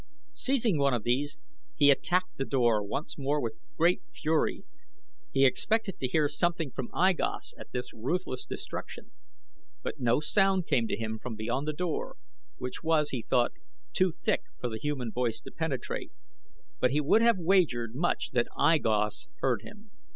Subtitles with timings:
[0.33, 1.37] Seizing one of these
[1.75, 4.63] he attacked the door once more with great fury.
[5.31, 9.11] He expected to hear something from I Gos at this ruthless destruction,
[9.83, 12.15] but no sound came to him from beyond the door,
[12.57, 13.51] which was, he thought,
[13.93, 16.11] too thick for the human voice to penetrate;
[16.79, 19.91] but he would have wagered much that I Gos heard him.